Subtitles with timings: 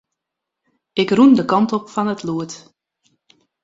[1.01, 2.51] Ik rûn de kant op fan it lûd.